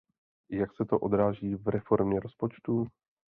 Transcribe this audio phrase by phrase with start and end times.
[0.51, 2.87] Jak se to odráží v reformě rozpočtu?